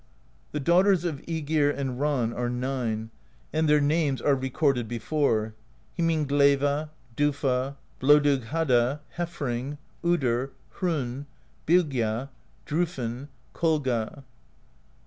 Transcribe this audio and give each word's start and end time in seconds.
The 0.51 0.59
daughters 0.59 1.05
of 1.05 1.21
iEgir 1.27 1.77
and 1.77 1.99
Ran 2.01 2.33
are 2.33 2.49
nine, 2.49 3.11
and 3.53 3.69
their 3.69 3.79
names 3.79 4.19
are 4.19 4.33
recorded 4.33 4.87
before: 4.87 5.53
Himinglaeva,^ 5.95 6.89
Diifa," 7.15 7.75
Blodughadda,^ 8.01 9.01
Hefring,^ 9.17 9.77
Udr,^ 10.03 10.49
Hr6nn,' 10.77 11.25
Bylgja,' 11.67 12.29
Dr6fn,' 12.65 13.27
Kolga. 13.53 14.23